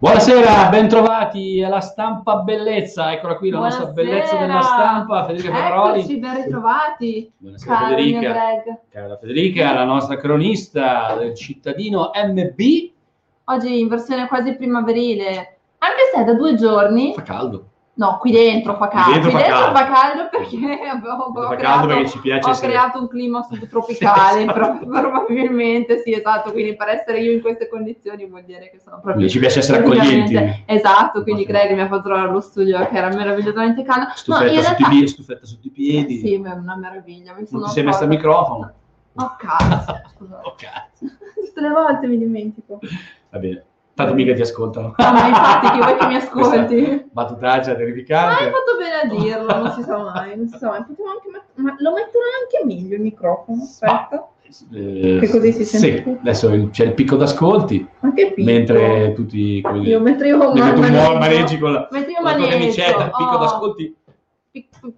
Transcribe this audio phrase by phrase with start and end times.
[0.00, 4.10] Buonasera, bentrovati alla stampa bellezza, eccola qui la nostra Buonasera.
[4.14, 5.98] bellezza della stampa, Federica Ferraroli.
[6.00, 7.32] Eccoci, ben ritrovati.
[7.36, 8.78] Buonasera Caro mio Federica, Greg.
[8.88, 12.60] cara Federica, la nostra cronista del cittadino MB.
[13.44, 17.64] Oggi in versione quasi primaverile, anche se è da due giorni, Fa caldo.
[18.00, 19.78] No, qui dentro fa caldo, dentro qui fa dentro caldo.
[19.78, 20.56] fa caldo perché
[20.88, 24.78] abbiamo Fa ho caldo creato, perché ci piace ho essere- creato un clima subtropicale, pro-
[24.88, 29.28] probabilmente sì, esatto, quindi per essere io in queste condizioni vuol dire che sono proprio...
[29.28, 30.62] Ci piace essere accoglienti.
[30.66, 31.44] Esatto, quindi.
[31.44, 34.06] Greg mi ha fatto trovare lo studio che era meravigliosamente caldo.
[34.06, 34.86] No, Stufetta, sotto, realtà...
[34.86, 36.18] i piedi, stufetta sotto i piedi.
[36.20, 37.32] Sì, ma è una meraviglia.
[37.32, 38.26] Mi non sono ti sei messa al accorta.
[38.28, 38.72] microfono.
[39.16, 40.40] Oh cazzo, scusa.
[40.42, 41.04] Oh, cazzo.
[41.34, 42.78] Tutte le volte mi dimentico.
[43.30, 43.64] Va bene,
[44.00, 44.94] tanto mica ti ascoltano.
[44.96, 46.74] No, ma infatti, che vuoi che mi ascolti?
[46.84, 48.44] Questa Battutaccia Ma terrificante.
[48.44, 50.84] hai fatto bene a dirlo, non si sa mai, non si sa mai.
[50.84, 54.28] Potevo anche met- ma lo metterò anche meglio il microfono, aspetta.
[54.72, 56.18] Eh, Che così si sente Sì, più.
[56.22, 58.56] adesso c'è il picco d'ascolti, Anche piccolo.
[58.56, 62.16] mentre tutti come dire, Io mentre io mentre tu maneggio- maneggi con la, mentre io
[62.16, 63.96] con la tua camicetta, il picco oh, d'ascolti.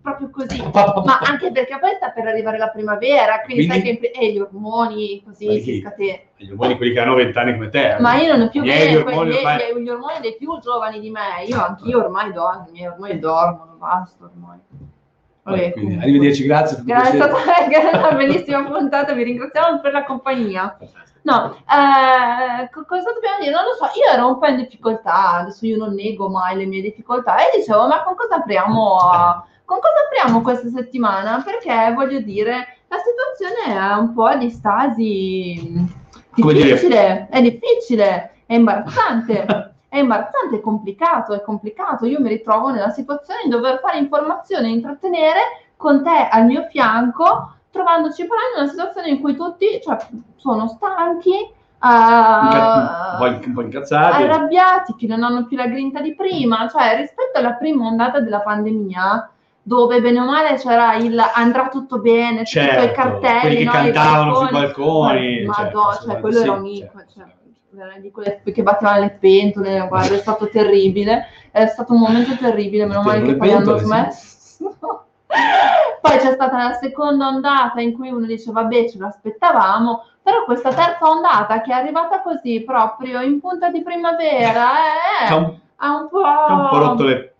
[0.00, 0.62] Proprio così.
[0.72, 4.00] Ma anche perché poi sta per arrivare la primavera, quindi, sai Quindi?
[4.00, 6.20] che eh, gli ormoni così si scatenano.
[6.36, 7.96] Gli ormoni quelli che hanno vent'anni come te.
[8.00, 11.00] Ma io non ho più miei bene, ormoni ormai- gli, gli ormoni dei più giovani
[11.00, 14.58] di me, io anch'io ormai dormo, i miei ormai dormono, basta ormai.
[15.44, 16.76] Vabbè, Quindi, arrivederci, grazie.
[16.76, 20.78] per Grazie, è stata una bellissima puntata, vi ringraziamo per la compagnia.
[21.22, 23.52] No, eh, co- cosa dobbiamo dire?
[23.52, 26.66] Non lo so, io ero un po' in difficoltà, adesso io non nego mai le
[26.66, 28.98] mie difficoltà e dicevo, ma con cosa apriamo,
[29.64, 31.40] con cosa apriamo questa settimana?
[31.44, 35.86] Perché voglio dire, la situazione è un po' di stasi
[36.34, 39.70] difficile, è difficile, è imbarazzante.
[39.92, 42.06] È imbarazzante, è complicato, è complicato.
[42.06, 45.40] Io mi ritrovo nella situazione di dover fare informazione e intrattenere
[45.76, 49.96] con te al mio fianco, trovandoci però in una situazione in cui tutti cioè,
[50.36, 54.22] sono stanchi, Inca- un, po', eh, po' incazzati.
[54.22, 58.40] arrabbiati, che non hanno più la grinta di prima, cioè rispetto alla prima ondata della
[58.40, 59.30] pandemia,
[59.62, 63.70] dove bene o male c'era il andrà tutto bene, tutti Certo, cartelli, quelli che no,
[63.70, 65.44] i cantavano sui balconi.
[65.44, 69.00] Ma- certo, Madonna, sì, cioè, quello sì, era un certo, cioè, di quelle che battevano
[69.00, 73.52] le pentole, guarda, è stato terribile, è stato un momento terribile, meno male che poi
[73.52, 74.30] hanno smesso.
[76.02, 80.74] Poi c'è stata la seconda ondata in cui uno dice vabbè ce l'aspettavamo, però questa
[80.74, 84.70] terza ondata che è arrivata così proprio in punta di primavera
[85.30, 87.34] eh, un, ha un po', un po' rotto le...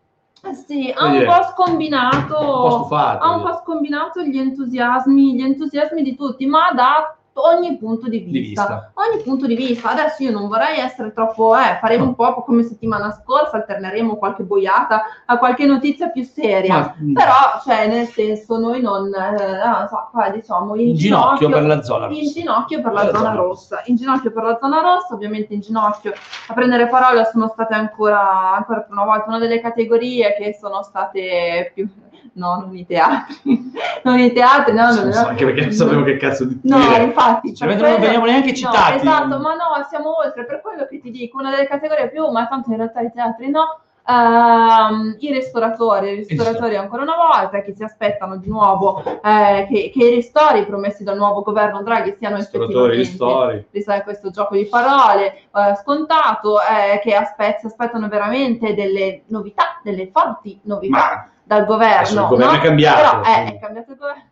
[0.45, 3.25] eh sì, ha un po' scombinato un po' stufato.
[3.25, 8.19] ha un po' scombinato gli entusiasmi, gli entusiasmi di tutti, ma da ogni punto di
[8.19, 8.33] vista.
[8.33, 8.93] Di vista.
[8.95, 9.91] Ogni punto di vista.
[9.91, 14.43] Adesso io non vorrei essere troppo, eh, faremo un po' come settimana scorsa, alterneremo qualche
[14.43, 16.75] boiata a qualche notizia più seria.
[16.77, 20.95] Ma, mm, Però, cioè, nel senso, noi non, eh, non so, qua diciamo in, in
[20.95, 22.33] ginocchio per la zona in rossa.
[22.33, 25.61] ginocchio per la Per zona zona rossa, in ginocchio per la zona rossa, ovviamente in
[25.61, 26.13] ginocchio
[26.49, 30.83] a prendere parola sono state ancora, ancora per una volta una delle categorie che sono
[30.83, 31.89] state più,
[32.35, 33.41] no, non i teatri,
[34.05, 35.29] non i teatri, no, Non no, so, no.
[35.29, 37.03] anche perché non sapevo che cazzo di No, dire.
[37.05, 38.97] infatti, Cioè, per non quello- veniamo neanche no, citati.
[38.97, 42.47] esatto, ma no, siamo oltre, per quello che ti dico, una delle categorie più, ma
[42.47, 47.73] tanto in realtà i teatri no, ehm, i ristoratori, i ristoratori ancora una volta che
[47.75, 52.37] si aspettano di nuovo eh, che, che i ristori promessi dal nuovo governo Draghi siano
[52.37, 54.03] Ristoratori, effettivamente ristori.
[54.03, 60.11] questo gioco di parole eh, scontato eh, che aspe- si aspettano veramente delle novità, delle
[60.13, 61.97] forti novità Ma dal governo.
[61.97, 62.59] adesso il governo no?
[62.59, 63.21] è cambiato.
[63.21, 64.31] Però eh, è cambiato il governo.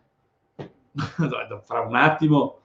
[1.65, 2.55] fra un attimo...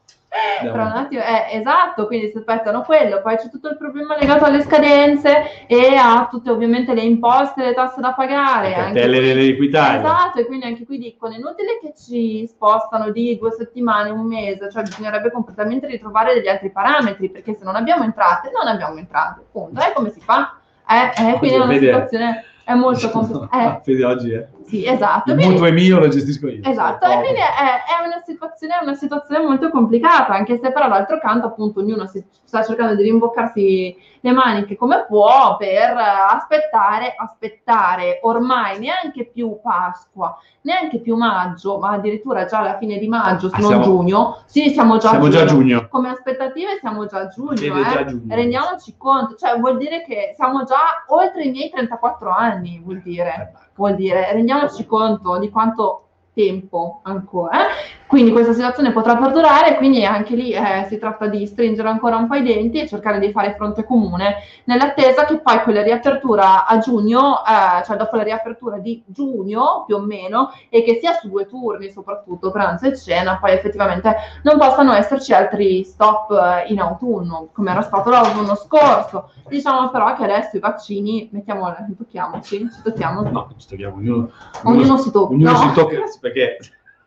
[0.60, 4.44] Tra un attimo, eh, esatto, quindi si aspettano quello, poi c'è tutto il problema legato
[4.44, 8.68] alle scadenze e a tutte ovviamente le imposte, le tasse da pagare.
[8.68, 9.98] Le anche cartelle qui- dell'Equitalia.
[10.00, 14.26] Esatto, e quindi anche qui dicono, è inutile che ci spostano di due settimane, un
[14.26, 18.98] mese, cioè bisognerebbe completamente ritrovare degli altri parametri, perché se non abbiamo entrate, non abbiamo
[18.98, 19.80] entrate, punto.
[19.80, 20.58] E come si fa?
[20.88, 21.78] Eh, eh, quindi è una eh.
[21.78, 23.76] situazione è molto complicata.
[23.78, 24.44] Eh, Fede oggi è.
[24.66, 25.30] Sì, esatto.
[25.30, 26.60] Il quindi- mutuo è mio, lo gestisco io.
[26.62, 30.88] Esatto, e quindi è, è una, situazione, è una situazione molto complicata, anche se però
[30.88, 36.02] d'altro canto appunto ognuno si sta cercando di rimboccarsi le maniche come può per eh,
[36.30, 43.06] aspettare, aspettare ormai neanche più Pasqua, neanche più maggio, ma addirittura già alla fine di
[43.08, 45.60] maggio, se Ah, non siamo- giugno, sì siamo già Siamo a già giugno.
[45.78, 45.88] giugno.
[45.88, 48.06] Come aspettative siamo già a giugno, Vede già eh.
[48.06, 48.34] giugno.
[48.34, 53.52] rendiamoci conto, cioè vuol dire che siamo già oltre i miei 34 anni, vuol dire
[53.52, 54.32] Eh, vuol dire?
[54.32, 56.05] Rendiamoci conto di quanto
[56.36, 57.68] tempo ancora.
[58.06, 62.28] Quindi questa situazione potrà perdurare, quindi anche lì eh, si tratta di stringere ancora un
[62.28, 66.66] po' i denti e cercare di fare fronte comune, nell'attesa che poi con la riapertura
[66.66, 71.14] a giugno, eh, cioè dopo la riapertura di giugno più o meno, e che sia
[71.14, 76.70] su due turni soprattutto, pranzo e cena, poi effettivamente non possano esserci altri stop eh,
[76.72, 79.30] in autunno, come era stato l'autunno scorso.
[79.48, 84.30] Diciamo però che adesso i vaccini, mettiamo, tocchiamoci, ci tocchiamo, No, ci togliamo ognuno,
[84.64, 85.32] ognuno si tocca.
[85.32, 85.56] ognuno no?
[85.56, 86.58] si tocca perché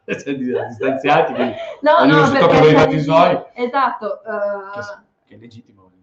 [0.67, 3.43] distanziati, quindi No, Ognuno no, si perché tocca con i fatti dici- suoi.
[3.53, 5.91] Esatto, che, eh, che è legittimo.
[5.93, 5.97] dire.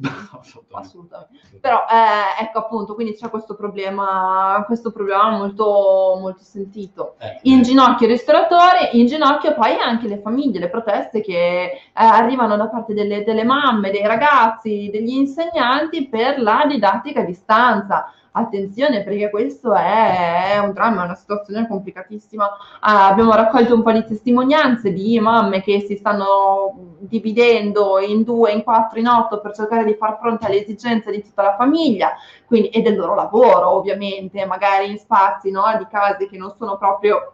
[0.38, 0.88] Assolutamente.
[0.88, 1.58] assolutamente.
[1.60, 7.16] Però eh, ecco appunto, quindi c'è questo problema, questo problema molto, molto sentito.
[7.18, 11.80] Eh, In ginocchio i ristoratori, in ginocchio poi anche le famiglie, le proteste che eh,
[11.94, 18.12] arrivano da parte delle, delle mamme, dei ragazzi, degli insegnanti per la didattica a distanza.
[18.38, 22.48] Attenzione perché questo è, un dramma, è una situazione complicatissima.
[22.80, 28.52] Ah, abbiamo raccolto un po' di testimonianze di mamme che si stanno dividendo in due,
[28.52, 32.12] in quattro, in otto per cercare di far fronte alle esigenze di tutta la famiglia
[32.46, 36.78] quindi, e del loro lavoro, ovviamente, magari in spazi no, di case che non sono
[36.78, 37.32] proprio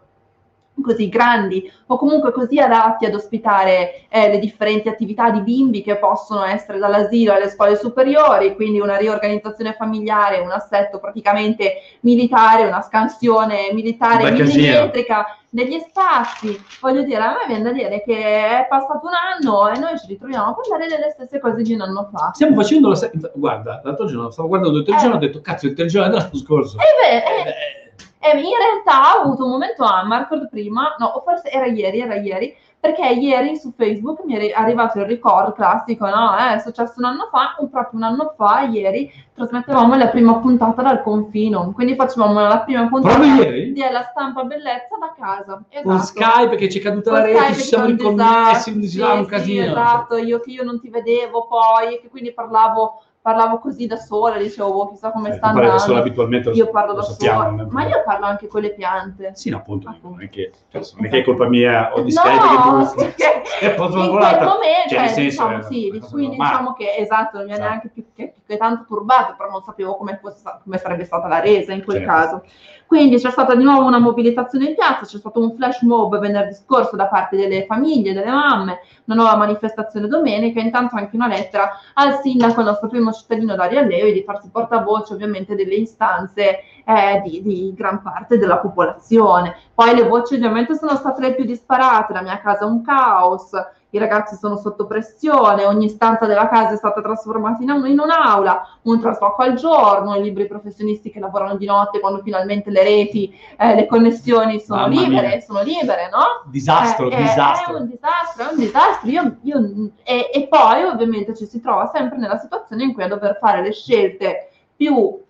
[0.81, 5.97] così grandi o comunque così adatti ad ospitare eh, le differenti attività di bimbi che
[5.97, 12.81] possono essere dall'asilo alle scuole superiori, quindi una riorganizzazione familiare, un assetto praticamente militare, una
[12.81, 16.59] scansione militare millimetrica degli spazi.
[16.81, 20.07] Voglio dire, a me viene da dire che è passato un anno e noi ci
[20.07, 22.31] ritroviamo a parlare delle stesse cose di un anno fa.
[22.33, 25.67] Stiamo facendo la se- guarda, l'altro giorno stavo guardando il telegiornale e ho detto cazzo
[25.67, 26.77] il telegiornale dell'anno scorso.
[26.77, 27.84] Eh beh, eh, Eh,
[28.25, 31.99] E in realtà ho avuto un momento a Marcord prima, no, o forse era ieri,
[31.99, 36.35] era ieri, perché ieri su Facebook mi è arrivato il ricordo classico, no?
[36.37, 40.35] Eh, è successo un anno fa, o proprio un anno fa, ieri, trasmettevamo la prima
[40.37, 43.73] puntata dal confino, quindi facevamo la prima puntata ieri?
[43.73, 45.61] della stampa bellezza da casa.
[45.69, 45.87] Esatto.
[45.87, 49.23] Con Skype che c'è caduta la Con rete, Skype ci siamo un riconnessi, dava un
[49.23, 49.63] sì, casino.
[49.63, 53.87] Sì, esatto, io che io non ti vedevo poi, e che quindi parlavo, parlavo così
[53.87, 55.83] da sola, dicevo, boh, chissà come Eh, sta parli da andando.
[55.83, 57.87] sola abitualmente, Io parlo lo da sola, ma problema.
[57.87, 59.31] io parlo anche con le piante.
[59.33, 60.09] Sì, no, appunto, Appunto.
[60.09, 63.25] non è che, cioè, non è che è colpa mia o di No, Skype che
[63.25, 66.49] tu è un po' in quel momento, Cioè, eh, senso, diciamo, sì, quindi normale.
[66.51, 67.69] diciamo che esatto, non mi ha Esatto.
[67.69, 71.27] neanche più che, più che tanto turbato, però non sapevo come, fosse, come sarebbe stata
[71.27, 72.11] la resa in quel Certo.
[72.11, 72.43] caso.
[72.87, 76.53] Quindi c'è stata di nuovo una mobilitazione in piazza, c'è stato un flash mob venerdì
[76.53, 81.71] scorso da parte delle famiglie, delle mamme, una nuova manifestazione domenica, intanto anche una lettera
[81.95, 87.21] al sindaco, il nostro primo cittadino Dario Alleo, di farsi portavoce ovviamente delle istanze eh,
[87.23, 89.57] di, di gran parte della popolazione.
[89.73, 93.49] Poi le voci ovviamente sono state le più disparate, la mia casa è un caos,
[93.95, 98.79] i ragazzi sono sotto pressione, ogni stanza della casa è stata trasformata in, in un'aula,
[98.83, 103.33] un trasloco al giorno, i libri professionisti che lavorano di notte quando finalmente le reti,
[103.57, 105.39] eh, le connessioni sono Mamma libere, mia.
[105.41, 106.49] sono libere, no?
[106.51, 107.77] Disastro, Eh, eh, disastro.
[107.77, 109.09] È un disastro, è un disastro.
[109.09, 113.07] Io- io- e, e poi ovviamente ci si trova sempre nella situazione in cui a
[113.07, 115.21] dover fare le scelte più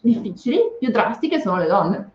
[0.00, 2.10] difficili, più drastiche sono le donne.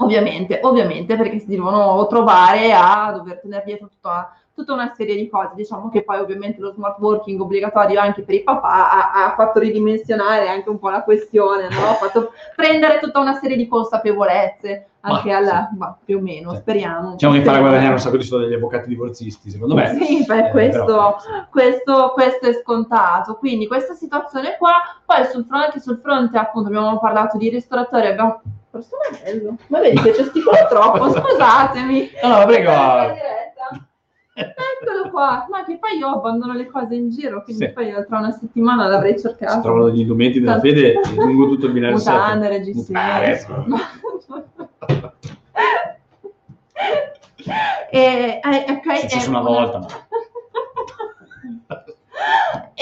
[0.00, 5.28] Ovviamente, ovviamente, perché si devono trovare a dover tenere dietro tutta, tutta una serie di
[5.28, 5.50] cose.
[5.54, 9.58] Diciamo che poi ovviamente lo smart working obbligatorio anche per i papà ha, ha fatto
[9.58, 11.88] ridimensionare anche un po' la questione, no?
[11.88, 15.78] ha fatto prendere tutta una serie di consapevolezze anche Ma, alla, sì.
[15.78, 16.56] ma più o meno, Sì.
[16.58, 17.12] speriamo.
[17.12, 19.96] Diciamo che farà guadagnare un sacco di soldi agli avvocati divorzisti, secondo me.
[19.98, 21.16] Sì, beh, Eh, questo, però-
[21.50, 23.36] questo, questo è scontato.
[23.36, 24.72] Quindi questa situazione qua,
[25.06, 28.42] poi sul fronte, anche sul fronte appunto abbiamo parlato di ristoratori, abbiamo...
[28.70, 32.10] Questo è bello, ma vedi che gesticolo troppo, scusatemi.
[32.22, 32.70] No, no, prego.
[34.32, 37.72] Eccolo qua, ma che poi io abbandono le cose in giro, quindi Sì.
[37.72, 39.60] poi tra una settimana l'avrei Si cercato.
[39.60, 42.56] trovano degli indumenti della fede lungo tutto il binario Mutande, 7.
[42.56, 42.98] reggiseni.
[42.98, 43.48] Mutande,
[47.90, 49.88] e, eh, ok, Successo è una volta, ma-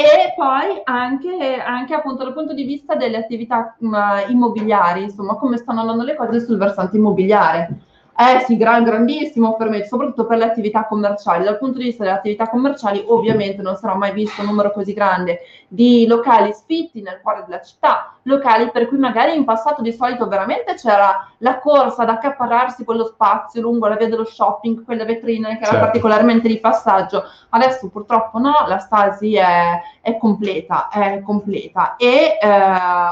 [0.00, 5.56] E poi anche, anche appunto dal punto di vista delle attività mh, immobiliari, insomma, come
[5.56, 7.80] stanno andando le cose sul versante immobiliare.
[8.20, 11.44] Eh sì, gran, grandissimo fermento, soprattutto per le attività commerciali.
[11.44, 14.92] Dal punto di vista delle attività commerciali, ovviamente non sarà mai visto un numero così
[14.92, 19.92] grande di locali sfitti nel cuore della città, locali per cui magari in passato di
[19.92, 25.04] solito veramente c'era la corsa ad accaparrarsi quello spazio lungo la via dello shopping, quelle
[25.04, 25.84] vetrine che era Certo.
[25.84, 27.22] particolarmente di passaggio.
[27.50, 32.48] Adesso purtroppo no, la stasi è, è completa, è completa e eh,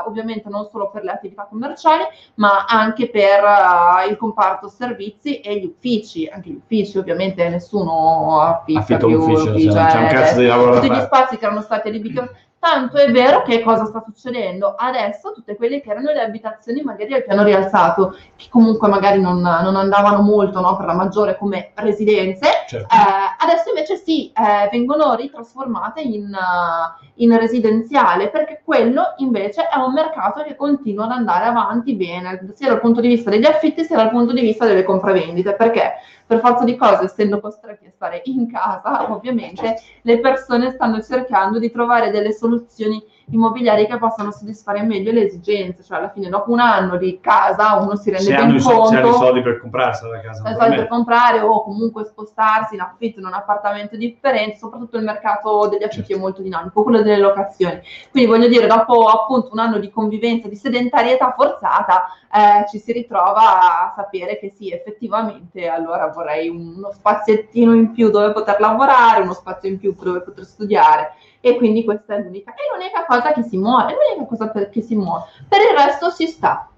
[0.04, 2.02] ovviamente non solo per le attività commerciali,
[2.34, 6.26] ma anche per eh, il comparto servizi e gli uffici.
[6.26, 10.46] Anche gli uffici, ovviamente nessuno affitta più ufficio, l'ufficio, cioè, c'è un eh, cazzo di
[10.46, 12.20] lavoro da tutti gli spazi che erano stati adibiti
[12.58, 14.74] Tanto è vero che cosa sta succedendo?
[14.76, 19.40] Adesso tutte quelle che erano le abitazioni magari al piano rialzato, che comunque magari non,
[19.40, 22.92] non andavano molto no, per la maggiore come residenze, Certo.
[22.92, 29.76] eh, adesso invece sì, eh, vengono ritrasformate in, eh, in residenziale perché quello invece è
[29.76, 33.84] un mercato che continua ad andare avanti bene, sia dal punto di vista degli affitti
[33.84, 35.94] sia dal punto di vista delle compravendite, perché
[36.26, 41.58] per forza di cose, essendo costretti a stare in casa, ovviamente le persone stanno cercando
[41.58, 46.52] di trovare delle soluzioni immobiliari che possano soddisfare meglio le esigenze, cioè alla fine dopo
[46.52, 49.14] un anno di casa uno si rende Se ben hanno, i conto se hanno i
[49.14, 50.42] soldi per comprarsi la casa.
[50.42, 50.88] per naturalmente.
[50.88, 56.12] comprare o comunque spostarsi in affitto in un appartamento differente, soprattutto il mercato degli affitti
[56.12, 57.80] è molto dinamico, quello delle locazioni.
[58.11, 62.92] Quindi voglio dire, dopo appunto un anno di convivenza, di sedentarietà forzata, eh, ci si
[62.92, 69.23] ritrova a sapere che sì, effettivamente allora vorrei uno spaziettino in più dove poter lavorare,
[69.23, 71.14] uno spazio in più dove poter studiare.
[71.46, 74.68] E quindi questa è l'unica, è l'unica cosa che si muove, è l'unica cosa per,
[74.68, 75.26] che si muove.
[75.48, 76.68] Per il resto si sta.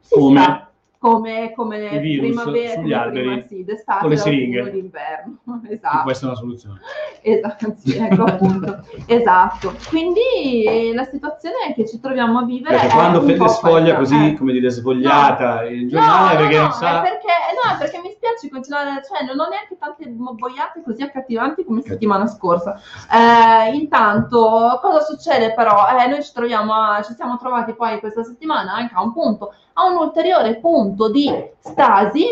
[0.00, 0.42] Si Come?
[0.42, 0.71] sta.
[1.02, 4.70] Come, come virus primavera, sugli come alberi prima, sì, d'estate, con le siringhe.
[4.70, 5.38] d'inverno.
[5.68, 6.02] E Esatto.
[6.04, 6.80] Questa è una soluzione.
[7.22, 8.84] Esatto, sì, ecco appunto.
[9.06, 9.74] Esatto.
[9.88, 12.76] Quindi eh, la situazione è che ci troviamo a vivere.
[12.76, 14.36] Perché quando Fede sfoglia questa, così, eh.
[14.36, 17.02] come dire, svogliata il No, giornale, no, perché no, non sa...
[17.02, 17.26] È perché,
[17.64, 21.82] no, è perché mi spiace continuare, cioè non ho neanche tante boiate così accattivanti come
[21.82, 22.80] settimana scorsa.
[23.10, 25.84] Eh, intanto, cosa succede però?
[25.98, 29.52] Eh, noi ci troviamo, a- ci siamo trovati poi questa settimana anche a un punto,
[29.74, 32.24] a un ulteriore punto di stasi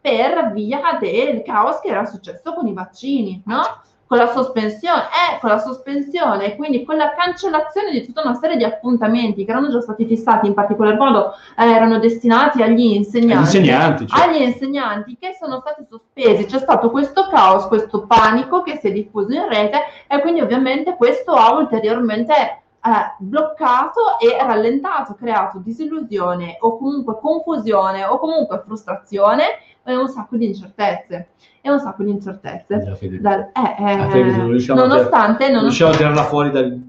[0.00, 3.82] per via del caos che era successo con i vaccini, no?
[4.06, 8.56] Con la sospensione, eh, con la sospensione, quindi con la cancellazione di tutta una serie
[8.56, 12.94] di appuntamenti che erano già stati fissati, in particolar modo eh, erano destinati agli Gli
[12.94, 14.20] insegnanti insegnanti, cioè.
[14.20, 16.46] agli insegnanti che sono stati sospesi.
[16.46, 20.96] C'è stato questo caos, questo panico che si è diffuso in rete e quindi ovviamente
[20.96, 29.44] questo ha ulteriormente eh, bloccato e rallentato, creato disillusione o comunque confusione o comunque frustrazione
[29.84, 31.28] e un sacco di incertezze.
[31.60, 32.98] E un sacco di incertezze.
[33.20, 36.80] Dal- eh, eh, non riusciamo a nonostante, Non riusciamo nonostante a tirarla fuori dal,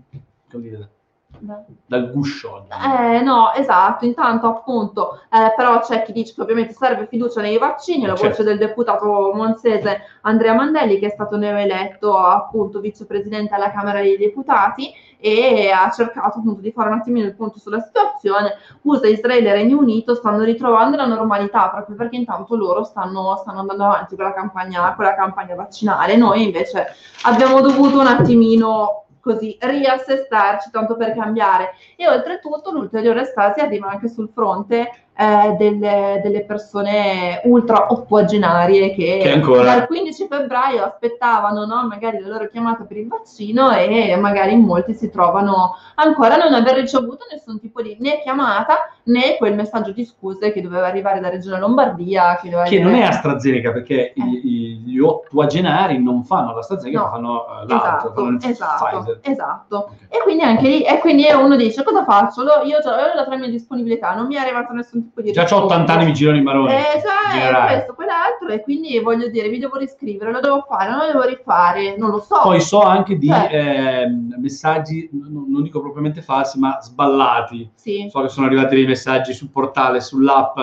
[1.40, 2.66] da- dal guscio.
[2.68, 7.58] Eh, no, esatto, intanto appunto, eh, però c'è chi dice che ovviamente serve fiducia nei
[7.58, 8.44] vaccini, la voce Certo.
[8.44, 14.92] del deputato monzese Andrea Mandelli che è stato neoeletto appunto vicepresidente alla Camera dei Deputati
[15.22, 18.56] e ha cercato appunto di fare un attimino il punto sulla situazione.
[18.84, 23.60] USA, Israele e Regno Unito stanno ritrovando la normalità proprio perché intanto loro stanno, stanno
[23.60, 26.88] andando avanti con la, campagna, con la campagna vaccinale, noi invece
[27.24, 34.08] abbiamo dovuto un attimino così riassestarci tanto per cambiare e oltretutto l'ulteriore stasi arriva anche
[34.08, 41.66] sul fronte eh, delle, delle persone ultra ottuagenarie che, Che ancora- dal 15 febbraio aspettavano
[41.66, 46.38] no, magari la loro chiamata per il vaccino e magari molti si trovano ancora a
[46.38, 50.88] non aver ricevuto nessun tipo di né chiamata né quel messaggio di scuse che doveva
[50.88, 56.02] arrivare da Regione Lombardia che, Che non è arrivare- AstraZeneca perché i- i- gli ottuagenari
[56.02, 57.10] non fanno l'AstraZeneca, No.
[57.10, 57.76] fanno eh, l'altro,
[58.14, 59.20] Esatto, il esatto, Pfizer.
[59.22, 59.76] esatto.
[59.78, 59.90] Ok.
[60.08, 62.44] E quindi anche lì, e quindi uno dice cosa faccio?
[62.44, 65.44] Io avevo dato la mia disponibilità, non mi è arrivato nessun tipo di Già ho
[65.44, 65.76] risposta.
[65.76, 66.74] 80 anni, mi girano i maroni.
[66.74, 67.02] Eh,
[67.32, 67.74] generale.
[67.74, 71.24] questo, quell'altro, e quindi voglio dire, mi devo riscrivere, lo devo fare, non lo devo
[71.24, 72.42] rifare, non lo so.
[72.42, 77.72] Poi so anche di ehm, messaggi, non dico propriamente falsi, ma sballati.
[77.76, 78.08] Sì.
[78.10, 80.58] So che sono arrivati dei messaggi sul portale, sull'app.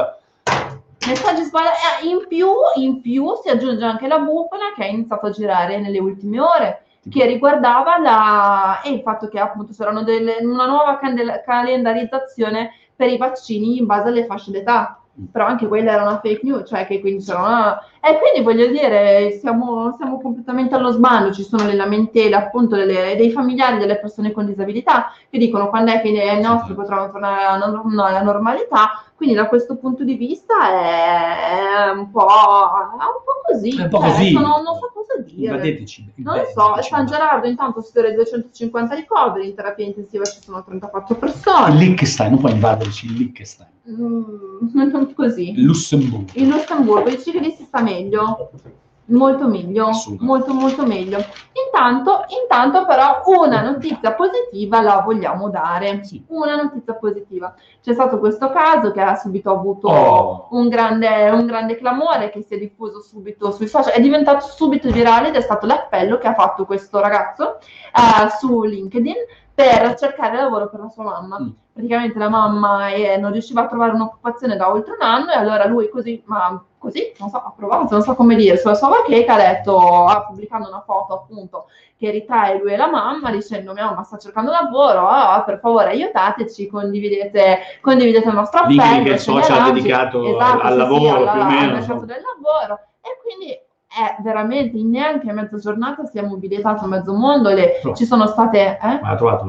[1.06, 1.76] Messaggi sbagliati.
[2.02, 5.78] Eh, in, più, in più si aggiunge anche la bufala che ha iniziato a girare
[5.78, 10.98] nelle ultime ore, che riguardava la, e il fatto che appunto c'erano delle, una nuova
[10.98, 15.00] candela- calendarizzazione per i vaccini in base alle fasce d'età.
[15.30, 17.82] Però anche quella era una fake news, cioè che quindi c'era una...
[18.08, 23.16] E quindi voglio dire, siamo, siamo completamente allo sbando, ci sono le lamentele appunto delle-
[23.16, 27.42] dei familiari delle persone con disabilità che dicono quando è che i nostri potranno tornare
[27.42, 33.76] alla, alla normalità, quindi da questo punto di vista è un po', un po' così,
[33.76, 34.20] È un po' cioè, così.
[34.20, 35.50] adesso non, non so cosa dire.
[35.52, 36.12] Invadeteci.
[36.16, 41.14] Non lo so, San Gerardo intanto i 250 ricoveri, in terapia intensiva ci sono 34
[41.14, 43.68] Il persone, Liechtenstein, non puoi invaderci il Liechtenstein.
[43.88, 45.50] Mm, così.
[45.50, 46.32] Il Lussemburgo.
[46.34, 48.50] Il Lussemburgo dice che lì si sta meglio,
[49.08, 51.18] molto meglio, molto molto meglio.
[51.64, 56.24] Intanto, intanto però una notizia positiva la vogliamo dare, Sì.
[56.28, 57.54] una notizia positiva.
[57.82, 60.48] C'è stato questo caso che ha subito avuto Oh.
[60.50, 64.90] un, grande, un grande clamore che si è diffuso subito sui social, è diventato subito
[64.90, 69.14] virale ed è stato l'appello che ha fatto questo ragazzo eh, su LinkedIn
[69.54, 71.40] per cercare lavoro per la sua mamma.
[71.40, 71.48] Mm.
[71.76, 75.66] Praticamente la mamma eh, non riusciva a trovare un'occupazione da oltre un anno e allora
[75.66, 79.34] lui così, ma così, non so, ha provato, non so come dire, sulla sua bacheca
[79.34, 81.66] ha detto, ha pubblicato una foto appunto
[81.98, 85.90] che ritrae lui e la mamma dicendo mia mamma sta cercando lavoro, ah, per favore
[85.90, 88.80] aiutateci, condividete, condividete il nostro appello.
[89.04, 91.60] che è il social dedicato Esatto, al sì, sì, lavoro, alla- più o al meno,
[91.60, 92.04] mercato insomma.
[92.06, 93.60] del lavoro e quindi
[93.96, 98.78] è veramente in neanche mezza giornata si è mobilitato mezzo mondo, le- ci sono state...
[98.82, 99.00] eh?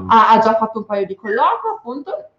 [0.07, 2.29] Ha, ha già fatto un paio di colloqui, appunto,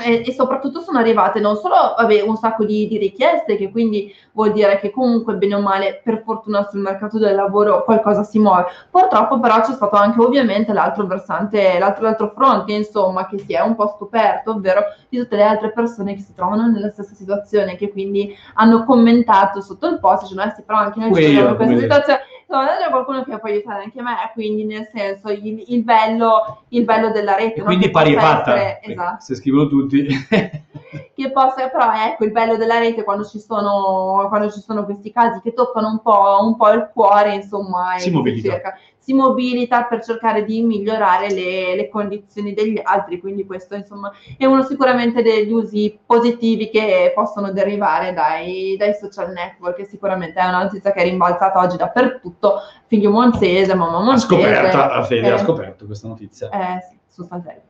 [0.00, 4.14] e, e soprattutto sono arrivate non solo vabbè, un sacco di, di richieste, che quindi
[4.32, 8.38] vuol dire che comunque bene o male, per fortuna sul mercato del lavoro qualcosa si
[8.38, 8.66] muove.
[8.90, 13.60] Purtroppo però c'è stato anche ovviamente l'altro versante, l'altro, l'altro fronte, insomma, che si è
[13.60, 17.76] un po' scoperto, ovvero di tutte le altre persone che si trovano nella stessa situazione,
[17.76, 21.50] che quindi hanno commentato sotto il post, dicendo, eh sì, però anche noi ci troviamo
[21.50, 22.20] in questa situazione.
[22.50, 26.84] Insomma, c'è qualcuno che può aiutare anche me, quindi nel senso il, il bello, il
[26.84, 27.60] bello della rete.
[27.60, 28.54] E quindi pari fatta.
[28.56, 30.06] essere- esatto Se scrivono tutti.
[31.14, 35.12] che possa, però ecco il bello della rete quando ci sono, quando ci sono questi
[35.12, 38.52] casi che toccano un po', un po' il cuore, insomma, Si mobilita.
[38.52, 38.78] cerca-
[39.08, 44.44] si mobilita per cercare di migliorare le, le condizioni degli altri, quindi questo insomma è
[44.44, 50.46] uno sicuramente degli usi positivi che possono derivare dai, dai social network, che sicuramente è
[50.46, 54.26] una notizia che è rimbalzata oggi dappertutto, figlio monzese, mamma Ha monzese.
[54.26, 56.50] scoperto, la Fede eh, ha scoperto questa notizia.
[56.50, 57.66] Eh sì, sostanzialmente.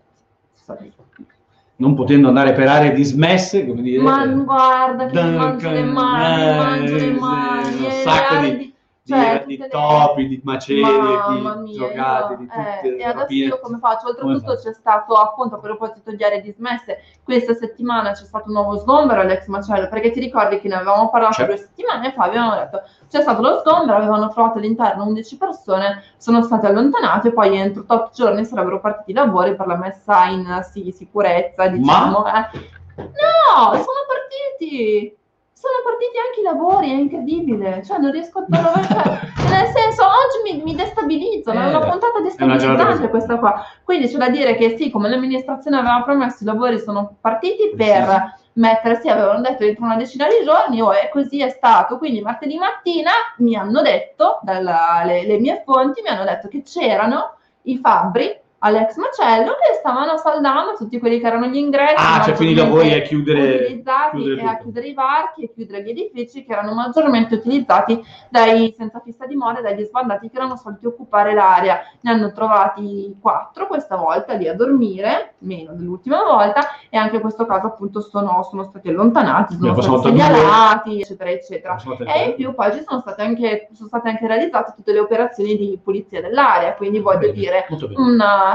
[1.77, 4.03] Non potendo andare per aree dismesse, come dire.
[4.03, 8.37] Ma eh, guarda che Duncan, mangio le mani, eh, mangio le sì, mani, un sacco
[8.41, 8.75] di-
[9.15, 11.89] di, cioè, di tutte le- topi, di macerie, Mamma di mia,
[12.29, 12.47] io- di eh,
[12.81, 13.47] tutte e adesso rapine.
[13.47, 14.15] io come faccio?
[14.15, 14.63] Come Oltretutto fai?
[14.65, 19.21] c'è stato appunto a proposito di aree dismesse, questa settimana c'è stato un nuovo sgombero
[19.23, 21.55] all'ex macello, perché ti ricordi che ne avevamo parlato Certo.
[21.55, 26.43] due settimane fa, abbiamo detto c'è stato lo sgombero, avevano trovato all'interno 11 persone, sono
[26.43, 30.93] state allontanate, poi entro 8 giorni sarebbero partiti i lavori per la messa in sì,
[30.95, 32.27] sicurezza, diciamo.
[32.27, 32.77] eh.
[32.99, 35.17] No, sono partiti!
[35.59, 37.83] Sono partiti anche i lavori, è incredibile.
[37.85, 38.87] Cioè, non riesco a trovare.
[38.87, 41.59] Cioè, nel senso, oggi mi, mi destabilizzano.
[41.61, 43.65] È Eh, una puntata è una giornata destabilizzante questa qua.
[43.83, 48.37] Quindi c'è da dire che sì, come l'amministrazione aveva promesso, i lavori sono partiti per
[48.53, 51.99] mettere, sì, avevano detto entro una decina di giorni, oh, e così è stato.
[51.99, 56.63] Quindi martedì mattina mi hanno detto, dalla- le, le mie fonti mi hanno detto che
[56.63, 61.95] c'erano i fabbri all'ex macello che stavano saldando tutti quelli che erano gli ingressi.
[61.97, 63.67] Ah, cioè quindi i lavori a chiudere,
[64.11, 68.75] chiudere e a chiudere i varchi e chiudere gli edifici che erano maggiormente utilizzati dai
[68.77, 71.81] senza fissa dimora e dagli sbandati che erano soliti occupare l'area.
[72.01, 77.21] Ne hanno trovati quattro questa volta lì a dormire, meno dell'ultima volta, e anche in
[77.21, 81.73] questo caso appunto sono, sono stati allontanati, sono stati segnalati, eccetera, eccetera.
[81.75, 85.01] Insomma, E in più poi ci sono state anche, sono state anche realizzate tutte le
[85.01, 87.89] operazioni di pulizia dell'area, quindi voglio Bene, dire, molto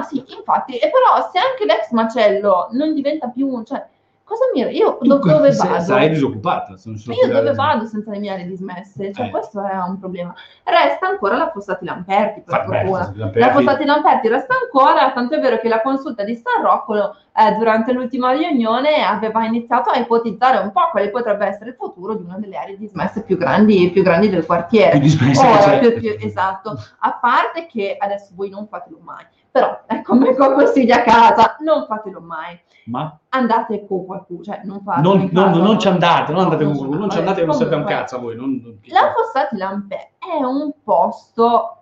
[0.02, 3.86] sì, infatti, e però se anche l'ex macello non diventa più cioè,
[4.26, 5.84] cosa mi, io Tu dove se- vado?
[5.84, 6.76] Sarai disoccupata.
[6.78, 9.12] se non sono Io dove vado senza le mie aree dismesse?
[9.14, 9.30] Cioè, Eh.
[9.30, 10.34] questo è un problema.
[10.64, 13.14] Resta ancora la Fossati Lamperti, per fortuna.
[13.36, 17.52] La Fossati Lamperti resta ancora, tanto è vero che la consulta di San Roccolo eh,
[17.58, 22.24] durante l'ultima riunione aveva iniziato a ipotizzare un po' quale potrebbe essere il futuro di
[22.24, 24.92] una delle aree dismesse più grandi, più grandi del quartiere.
[24.92, 29.26] più dismessa che Ora, più- più- esatto, a parte che adesso voi non fatelo mai,
[29.54, 32.60] però ecco come consiglio a casa, non fatelo mai.
[32.86, 36.66] Ma Andate con qualcuno, cioè non fate non, non- casa, non ci andate, non andate
[36.66, 37.46] con qualcuno, non ci andate.
[37.46, 38.36] non serve un cazzo a voi.
[38.36, 41.78] Non, non- La Fossati Lampè è un posto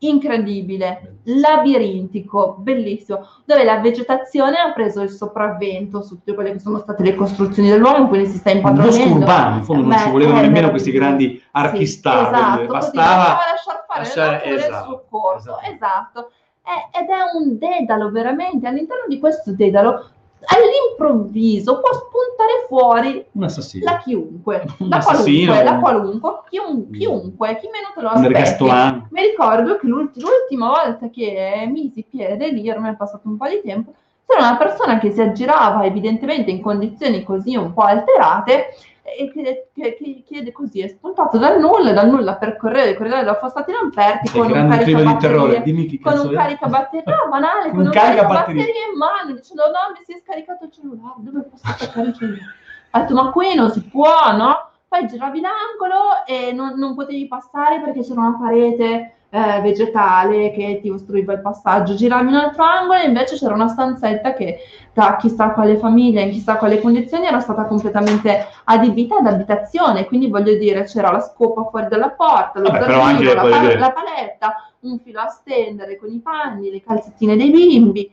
[0.00, 6.78] incredibile, labirintico, bellissimo, dove la vegetazione ha preso il sopravvento su tutte quelle che sono
[6.78, 9.16] state le costruzioni dell'uomo, quindi si sta un impadronendo.
[9.18, 11.26] urbano, in fondo non Beh, ci volevano è nemmeno questi meraviglioso.
[11.26, 15.58] grandi archistar, Sì, esatto, bastava bastava lasciar fare lasciare- le nature il esatto, suo corso,
[15.60, 15.74] esatto.
[15.74, 16.30] esatto.
[16.68, 20.10] È- ed è un dedalo veramente, all'interno di questo dedalo
[20.44, 26.90] all'improvviso può spuntare fuori un assassino, la chiunque, Un la qualunque, la un- qualunque, chiun-
[26.90, 28.64] chiunque, chi meno te lo aspetti.
[29.10, 33.48] Mi ricordo che l'ult- l'ultima volta che misi piede lì, ormai è passato un po'
[33.48, 33.92] di tempo,
[34.26, 38.74] c'era una persona che si aggirava evidentemente in condizioni così un po' alterate
[39.16, 42.96] e che, che- che chiede così, è spuntato dal nulla, dal nulla per correre i
[42.96, 47.70] corridoi della Fossati Lamperti con un di caricabatterie chi con un caricabatterie, no, banale, Un
[47.76, 48.62] con un caricabatterie.
[48.62, 52.14] caricabatterie in mano, dicendo no, mi si è scaricato il cellulare, dove posso attaccare il
[52.14, 52.54] cellulare?
[52.90, 54.70] Ha detto, ma qui non si può, no?
[54.88, 60.78] Poi giravi l'angolo e non, non potevi passare perché c'era una parete eh, vegetale che
[60.80, 61.94] ti ostruiva il passaggio.
[61.94, 64.56] Giravi un altro angolo e invece c'era una stanzetta che
[64.98, 70.06] da chissà quale famiglia, in chissà quale condizioni, era stata completamente adibita ad abitazione.
[70.06, 73.60] Quindi voglio dire, c'era la scopa fuori dalla porta, lo Vabbè, anche, la, voglio pa-
[73.60, 78.10] dire- la paletta, un filo a stendere con i panni, le calzettine dei bimbi.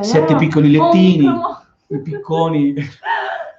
[0.00, 1.28] Sette piccoli lettini,
[1.88, 2.74] i picconi,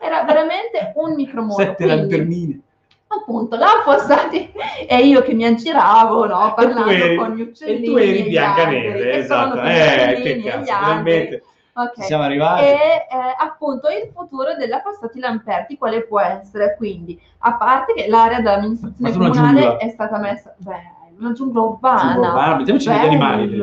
[0.01, 1.55] Era veramente un micromondo.
[1.61, 2.59] sette Quindi, lanternine.
[3.07, 4.51] appunto, là fossati
[4.87, 7.85] e io che mi aggiravo, no, parlando eri- con gli E uccellini.
[7.85, 9.61] tu eri e gli Biancaneve, esatto.
[9.61, 10.77] Eh, che e cazzo, alberi.
[10.79, 11.43] finalmente
[11.83, 12.03] Ok.
[12.03, 12.63] siamo arrivati.
[12.63, 16.75] E eh, appunto il futuro della Passati Lamperti quale può essere?
[16.77, 19.77] Quindi, a parte che l'area dell'amministrazione comunale giungla.
[19.77, 20.81] è stata messa, beh,
[21.19, 22.15] una giungla urbana.
[22.31, 23.57] Guarda, mettiamoci degli animali.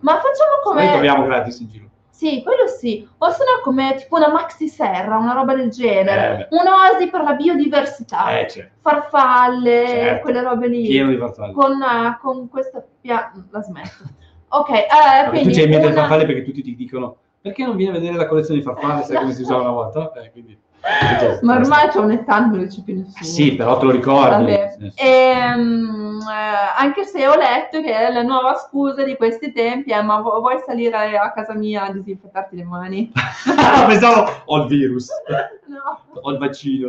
[0.00, 1.88] Ma facciamo Noi come troviamo gratis in giro.
[2.10, 3.08] Sì, quello sì.
[3.18, 6.48] O se no come tipo una maxi serra, una roba del genere.
[6.50, 8.38] Eh, Un'oasi per la biodiversità.
[8.38, 8.72] Eh, certo.
[8.82, 10.22] Farfalle, Certo.
[10.22, 10.86] quelle robe lì.
[10.86, 11.52] Pieno di farfalle.
[11.54, 13.32] Con, eh, con questa pia...
[13.50, 14.04] La smetto.
[14.48, 17.16] Ok, eh, Vabbè, tu quindi c'hai in mente le una- farfalle perché tutti ti dicono
[17.42, 20.12] perché non vieni a vedere la collezione di farfalle, sai come si usava una volta?
[20.12, 20.58] Eh, quindi-
[21.42, 23.22] Ma ormai c'è un'età, non lo dice più nessuno.
[23.24, 24.44] Sì, però te lo ricordi.
[24.44, 24.76] Vabbè.
[24.78, 24.92] Sì.
[24.96, 30.20] Ehm, eh, anche se ho letto che la nuova scusa di questi tempi è ma
[30.22, 33.12] vu- vuoi salire a casa mia a disinfettarti le mani?
[33.86, 35.08] Pensavo, ho il virus,
[35.68, 36.88] no, ho il vaccino.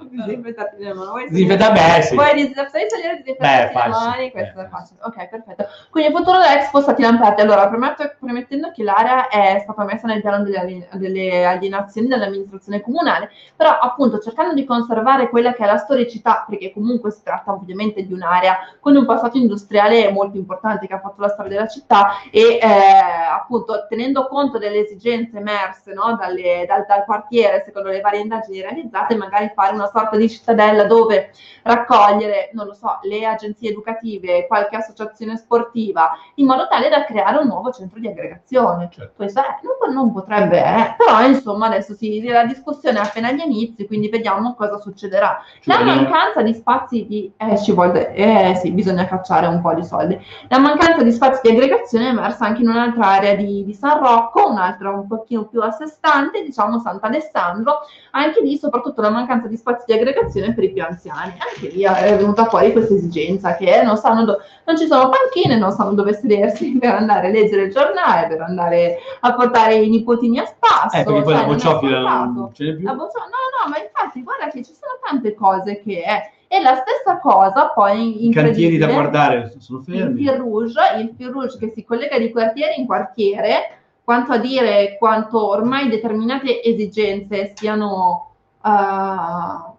[0.00, 1.08] Disinfettarti le mani.
[1.08, 2.14] Vuoi Disinfetta salire- beh, sì.
[2.14, 4.30] Vuoi dis- sai salire a disinfettarti Beh, le mani?
[4.30, 5.00] Questo Eh, è facile.
[5.02, 5.66] Ok, perfetto.
[5.90, 7.40] Quindi il futuro dell'Expo stati lamperti.
[7.42, 13.30] Allora, premetto, premettendo che l'area è stata messa nel piano delle, delle alienazioni dell'amministrazione comunale,
[13.56, 18.06] però appunto cercando di conservare quella che è la storicità, perché comunque si tratta ovviamente
[18.06, 22.12] di un'area con un passato industriale molto importante che ha fatto la storia della città
[22.30, 22.66] e eh,
[23.32, 28.60] appunto tenendo conto delle esigenze emerse no, dalle- dal, dal quartiere secondo le varie indagini
[28.60, 31.30] realizzate, magari fare una sorta di cittadella dove
[31.62, 37.38] raccogliere, non lo so, le agenzie educative, qualche associazione sportiva, in modo tale da creare
[37.38, 38.88] un nuovo centro di aggregazione.
[38.92, 39.12] Certo.
[39.16, 43.40] Questo è, non, non potrebbe, eh, però insomma adesso si, la discussione è appena agli
[43.40, 45.40] inizi, quindi vediamo cosa succederà.
[45.60, 47.32] Ci La mancanza di spazi di...
[47.36, 48.12] Eh, ci vuole...
[48.14, 50.20] Eh sì, bisogna cacciare un po' di soldi.
[50.48, 54.00] La mancanza di spazi di aggregazione è emersa anche in un'altra area di, di San
[54.00, 57.80] Rocco, un'altra un pochino più a sé stante, diciamo Sant'Alessandro,
[58.12, 61.34] anche lì soprattutto la mancanza di spazi di aggregazione per i più anziani.
[61.38, 65.56] Anche lì è venuta fuori questa esigenza che non sanno do- non ci sono panchine,
[65.56, 69.88] non sanno dove sedersi per andare a leggere il giornale, per andare a portare i
[69.88, 70.96] nipotini a spasso.
[70.96, 72.30] Eh, perché poi la non bocciofila scontato.
[72.32, 72.84] non ce n'è più.
[72.84, 76.30] La No, no, ma infatti guarda che ci sono tante cose che è.
[76.48, 80.20] E la stessa cosa poi I cantieri da guardare sono il fermi.
[80.20, 80.80] fil rouge,
[81.16, 86.62] il rouge che si collega di quartiere in quartiere, quanto a dire quanto ormai determinate
[86.62, 88.31] esigenze siano
[88.64, 89.70] eh,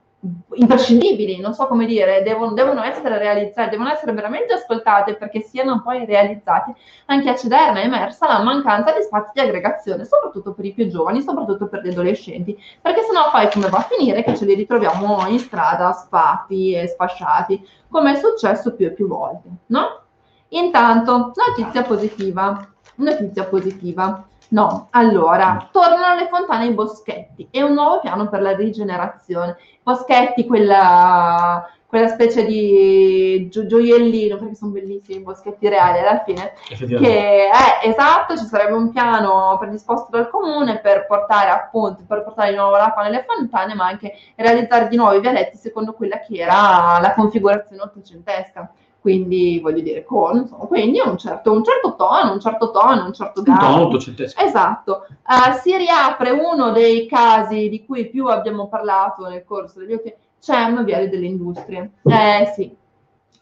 [0.54, 5.82] imprescindibili, non so come dire, devono, devono essere realizzate, devono essere veramente ascoltate perché siano
[5.82, 6.76] poi realizzate.
[7.08, 10.88] Anche a Cederna è emersa la mancanza di spazi di aggregazione, soprattutto per i più
[10.88, 14.56] giovani, soprattutto per gli adolescenti, perché sennò poi come va a finire che ce li
[14.56, 20.02] ritroviamo in strada sfatti e sfasciati, come è successo più e più volte, no?
[20.50, 22.65] Intanto, notizia positiva,
[22.96, 24.28] notizia positiva.
[24.54, 29.58] No, allora, tornano le fontane ai boschetti e un nuovo piano per la rigenerazione.
[29.82, 36.54] Boschetti, quella, quella specie di gio- gioiellino, perché sono bellissimi i boschetti reali alla fine,
[36.68, 42.52] che è esatto, ci sarebbe un piano predisposto dal comune per portare appunto, per portare
[42.52, 46.38] di nuovo l'acqua nelle fontane, ma anche realizzare di nuovo i vialetti secondo quella che
[46.38, 48.72] era la configurazione ottocentesca.
[49.04, 53.42] Quindi voglio dire, con quindi un certo, un certo tono, un certo tono, un certo
[53.42, 53.66] Un garbo.
[53.66, 54.42] tono ottocentesco.
[54.42, 59.92] Esatto, Eh, si riapre uno dei casi di cui più abbiamo parlato nel corso degli
[59.92, 61.92] ultimi, CEM Viale delle Industrie.
[62.04, 62.74] Eh sì,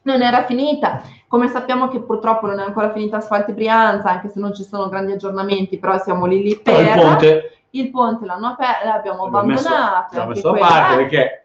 [0.02, 1.04] non era finita.
[1.28, 4.89] Come sappiamo che purtroppo non è ancora finita Asfalti Brianza, anche se non ci sono
[4.89, 6.80] grandi aggiornamenti, però siamo lì lì per...
[6.88, 10.15] Il ponte Il ponte l'hanno aperto, l'abbiamo l'abbiamo messo, abbandonato.
[10.17, 11.40] l'abbiamo messo da quello parte perché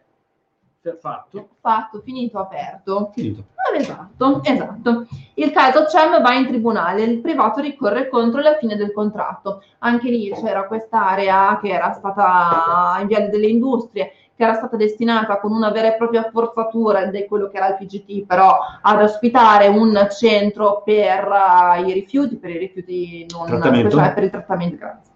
[0.99, 3.11] fatto, fatto, finito, aperto.
[3.13, 3.43] finito.
[3.55, 5.07] Ah, Esatto, esatto.
[5.35, 9.61] Il caso CEM va in tribunale, il privato ricorre contro la fine del contratto.
[9.79, 15.39] Anche lì c'era quest'area che era stata in Viale delle Industrie, che era stata destinata
[15.39, 19.67] con una vera e propria forzatura di quello che era il PGT, però ad ospitare
[19.67, 21.27] un centro per
[21.75, 25.15] eh, i rifiuti, per i rifiuti non speciali, per il trattamento, grazie.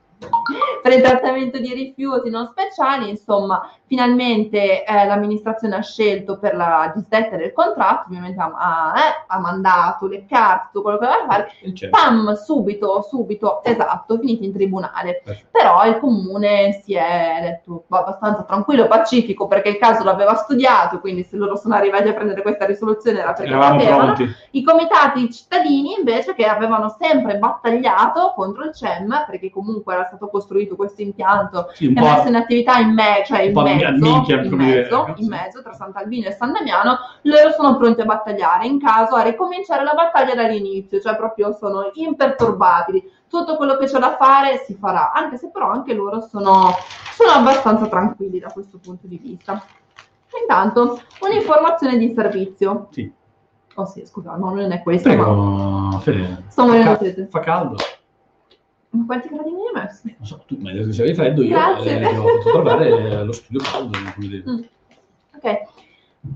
[0.82, 6.92] Per il trattamento di rifiuti non speciali, insomma, finalmente eh, l'amministrazione ha scelto per la
[6.96, 11.26] disdetta del contratto, ovviamente ha, ha- eh, ha mandato le carte, tutto quello che doveva
[11.28, 11.98] fare, E certo.
[11.98, 15.22] pam, subito, subito, esatto, finiti in tribunale.
[15.24, 15.48] Perfetto.
[15.52, 21.00] Però il comune si è detto "Boh, abbastanza tranquillo, pacifico, perché il caso l'aveva studiato,
[21.00, 24.14] quindi se loro sono arrivati a prendere questa risoluzione era perché Eravamo sapevano.
[24.14, 24.36] pronti.
[24.52, 30.28] I comitati cittadini invece che avevano sempre battagliato contro il CEM, perché comunque era stato
[30.28, 34.54] costruito questo impianto Sì, è messo in attività in, me- cioè in mezzo, minchia, in,
[34.54, 39.16] mezzo, in mezzo tra Sant'Albino e San Damiano, loro sono pronti a battagliare in caso
[39.16, 43.20] a ricominciare la battaglia dall'inizio, cioè proprio sono imperturbabili.
[43.30, 46.72] tutto quello che c'è da fare si farà, anche se però anche loro sono,
[47.14, 49.64] sono abbastanza tranquilli da questo punto di vista.
[50.42, 52.88] Intanto, un'informazione di servizio.
[52.92, 53.12] Sì.
[53.76, 56.44] Oh sì, scusa, no, non è questo, ma Prego, Fede.
[56.50, 57.76] sto Fa, ca- fa caldo.
[58.94, 60.02] Ma quanti gradi mi hai messo?
[60.04, 62.00] Non so, tu mi hai detto che c'avevi freddo, io Grazie.
[62.00, 63.98] eh, ho fatto trovare lo studio caldo.
[63.98, 64.64] Mm.
[65.36, 65.62] Ok.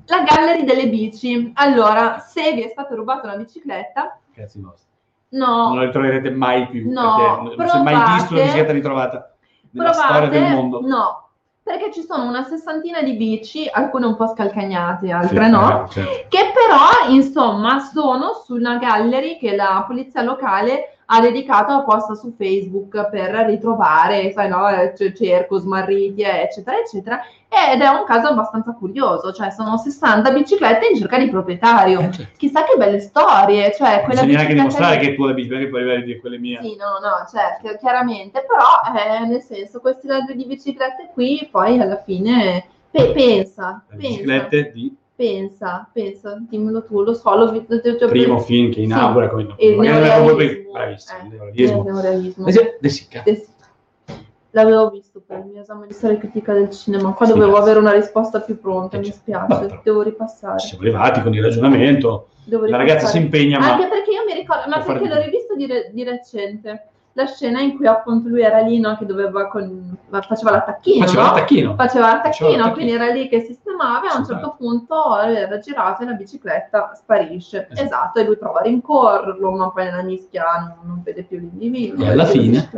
[0.05, 1.51] La gallery delle bici.
[1.55, 4.87] Allora, se vi è stata rubata una bicicletta, Cazzi vostri.
[5.29, 6.89] no, Non la ritroverete mai più.
[6.91, 9.35] No, perché non si è mai visto una bicicletta ritrovata
[9.71, 10.81] nella storia provate, del mondo.
[10.81, 11.29] no,
[11.61, 15.89] perché ci sono una sessantina di bici, alcune un po' scalcagnate, altre Sì, no, eh,
[15.89, 16.27] certo.
[16.29, 22.33] che però, insomma, sono su una gallery che la polizia locale ha dedicato apposta su
[22.35, 28.73] Facebook per ritrovare, sai no, eh, cerco, smarriti, eccetera, eccetera, ed è un caso abbastanza
[28.73, 31.99] curioso, cioè sono 60 biciclette in cerca di proprietario.
[31.99, 32.31] Eh, certo.
[32.37, 36.03] Chissà che belle storie, cioè quella Bisogna anche dimostrare che tu la bicicletta puoi arrivare
[36.03, 36.59] di quelle mie.
[36.61, 41.79] sì, no, no, certo, chiaramente, però eh, nel senso, questi ladri di biciclette qui poi
[41.79, 47.51] alla fine pe- pensa, Le pensa, biciclette di pensa, pensa, dimmelo tu, lo so, l'ho
[47.51, 51.77] visto, ho primo preso- film che inaugura come il neorealismo, bravissimo, eh, il neorealismo.
[51.77, 52.47] il neorealismo.
[52.47, 53.23] Eh sì, De Sica.
[53.23, 53.53] Eh sì.
[54.51, 57.71] L'avevo visto per il mio esame di storia critica del cinema, qua Sì, dovevo grazie.
[57.71, 59.19] avere una risposta più pronta, Eh, mi certo.
[59.21, 60.59] spiace, Vabbè, però- devo ripassare.
[60.59, 62.27] Ci siamo arrivati con il ragionamento.
[62.47, 65.65] La ragazza si impegna, ma Anche perché io mi ricordo, ma perché l'ho rivisto di,
[65.65, 69.97] re- di recente, la scena in cui appunto lui era lì, no, che doveva con...
[70.09, 71.27] faceva l'attacchino, faceva no?
[71.29, 71.75] l'attacchino.
[71.75, 76.03] Faceva l'attacchino, quindi era lì che sistemava e a un Sì, certo punto era girato
[76.03, 77.67] e la bicicletta sparisce.
[77.69, 77.81] Esatto.
[77.85, 82.03] Esatto, e lui prova a rincorrerlo, ma poi nella mischia non, non vede più l'individuo.
[82.03, 82.69] E alla la fine?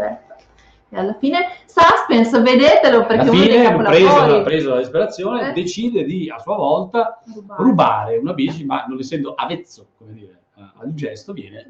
[0.90, 4.44] E alla fine, suspense, vedetelo perché Alla uno dei fine, preso, capolavori...
[4.44, 5.54] preso dalla disperazione, Eh.
[5.54, 7.64] decide di a sua volta Rubare.
[7.64, 10.40] rubare una bici, ma non essendo avezzo, come dire,
[10.80, 11.68] al gesto, viene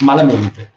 [0.00, 0.72] malamente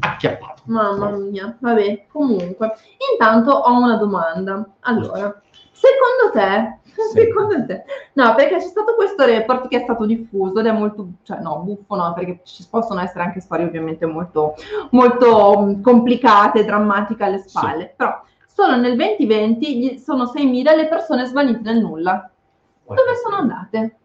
[0.00, 0.62] acchiappato.
[0.66, 2.72] Mamma mia, vabbè, comunque.
[3.12, 4.68] Intanto ho una domanda.
[4.80, 5.40] Allora,
[5.72, 7.20] secondo te, Sì.
[7.20, 11.08] secondo te, no, perché c'è stato questo report che è stato diffuso ed è molto,
[11.22, 14.54] cioè no, buffo no, perché ci possono essere anche storie ovviamente molto,
[14.90, 21.24] molto mh, complicate, drammatiche alle spalle, però solo nel 2020 gli- sono 6.000 le persone
[21.26, 22.28] svanite nel nulla.
[22.84, 23.96] Dove sono andate?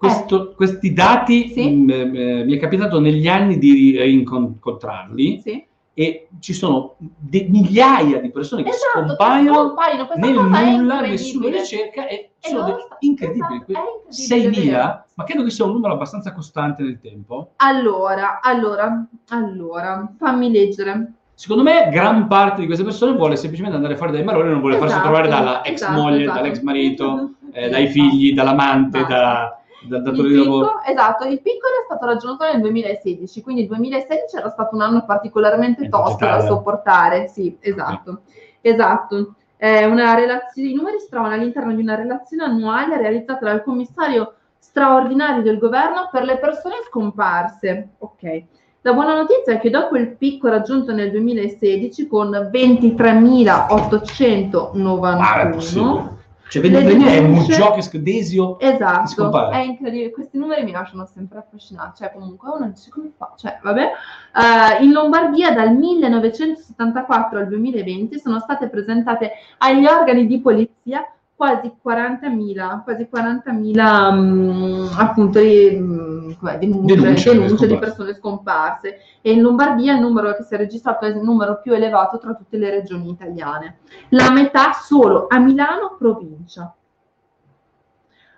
[0.00, 1.68] Questo- Questi dati Sì.
[1.68, 5.62] mh, eh, mi è capitato negli anni di rincontrarli Sì.
[5.92, 10.32] e ci sono de- migliaia di persone che Esatto, che scompaiono questa nel
[10.78, 13.62] nulla, nessuno ricerca e E sono sta- incredibili.
[13.66, 17.50] esatto, incredibile, 6.000, ma credo che sia un numero abbastanza costante nel tempo.
[17.56, 21.12] Allora, allora, allora, fammi leggere.
[21.34, 24.76] Secondo me, gran parte di queste persone vuole semplicemente andare fuori dai maroni, non vuole
[24.78, 26.38] farsi Esatto, trovare dalla ex esatto, moglie, esatto.
[26.40, 28.08] dall'ex marito, eh, dai Esatto.
[28.08, 29.14] figli, dall'amante, Basta.
[29.14, 30.82] da- dal datore Il di lavoro.
[30.84, 35.04] esatto, il picco era stato raggiunto nel 2016, quindi il 2016 era stato un anno
[35.04, 38.20] particolarmente In tosto da sopportare, sì, esatto,
[38.60, 39.34] esatto.
[39.56, 44.34] È una relazione, I numeri si trovano all'interno di una relazione annuale realizzata dal commissario
[44.58, 47.90] straordinario del governo per le persone scomparse.
[47.98, 48.42] Ok.
[48.82, 55.50] La buona notizia è che dopo il picco raggiunto nel 2016 con 23.891, Ma è
[55.50, 56.18] possibile.
[56.50, 58.58] Cioè, Le 23.000 è un gioco desio.
[58.58, 60.10] Esatto, è incredibile.
[60.10, 62.02] Questi numeri mi lasciano sempre affascinati.
[62.02, 63.34] Cioè, comunque uno dice come fa?
[63.36, 63.82] Cioè, vabbè.
[63.82, 71.06] Eh, in Lombardia dal 1974 al 2020 sono state presentate agli organi di polizia
[71.40, 78.98] quasi 40.000, quasi 40.000 mm, appunto di, mm, com'è, denunce, Denunce, denunce di persone scomparse.
[79.22, 82.34] E in Lombardia il numero che si è registrato è il numero più elevato tra
[82.34, 83.78] tutte le regioni italiane.
[84.10, 86.74] La metà solo a Milano provincia.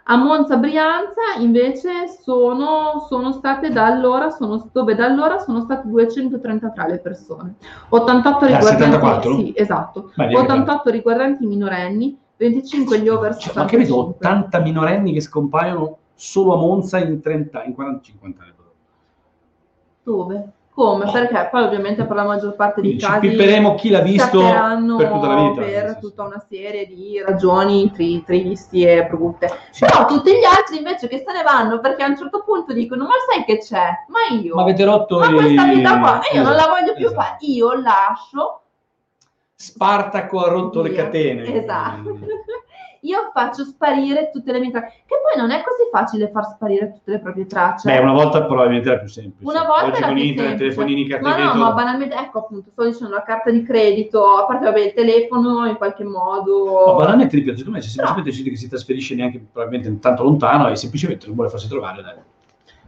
[0.05, 5.89] A Monza Brianza invece sono, sono state da allora, sono, dove da allora sono state
[5.89, 7.55] 233 le persone.
[7.89, 9.35] 88 Dal riguardanti, 74?
[9.37, 10.13] sì, esatto.
[10.15, 12.19] Beh, direi che- 88 riguardanti i minorenni,
[12.51, 14.27] 25 gli over Cioè, ma che vedo 65.
[14.27, 18.53] 80 minorenni che scompaiono solo a Monza in 30, in 40, 50 anni.
[20.03, 20.53] Dove?
[20.75, 21.11] Come?
[21.13, 24.41] Perché poi ovviamente per la maggior parte dei Quindi ci casi pipperemo chi l'ha visto
[24.41, 25.61] per tutta la vita.
[25.61, 29.51] per tutta una serie di ragioni tri- tristi e brutte.
[29.71, 29.85] Sì.
[29.85, 33.05] Però tutti gli altri invece che se ne vanno perché a un certo punto dicono
[33.05, 33.91] ma sai che c'è?
[34.09, 34.55] Ma io...
[34.55, 37.21] Ma avete rotto Ma i- questa vita qua, io non la Esatto, voglio più esatto.
[37.21, 38.62] fare, io lascio.
[39.63, 41.63] Spartaco ha rotto le catene.
[41.63, 42.19] Esatto.
[43.03, 45.03] Io faccio sparire tutte le mie tracce.
[45.07, 47.89] Che poi non è così facile far sparire tutte le proprie tracce.
[47.89, 49.49] Beh, una volta probabilmente era più semplice.
[49.49, 50.75] Una volta Oggi era con più internet, semplice.
[50.75, 51.65] telefonini, carte Ma di no, credito.
[51.65, 55.67] ma banalmente, ecco appunto, sto dicendo la carta di credito, a parte vabbè il telefono
[55.67, 56.85] in qualche modo.
[56.87, 60.69] Ma banalmente ripeto, secondo me c'è semplicemente gente che si trasferisce neanche probabilmente tanto lontano
[60.69, 62.03] e semplicemente non vuole farsi trovare.
[62.03, 62.15] Dai.